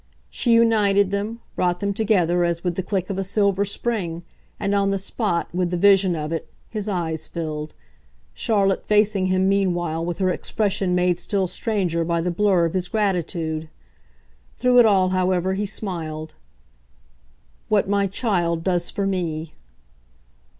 [0.31, 4.23] She united them, brought them together as with the click of a silver spring,
[4.59, 7.75] and, on the spot, with the vision of it, his eyes filled,
[8.33, 12.87] Charlotte facing him meanwhile with her expression made still stranger by the blur of his
[12.87, 13.69] gratitude.
[14.57, 16.33] Through it all, however, he smiled.
[17.69, 19.53] "What my child does for me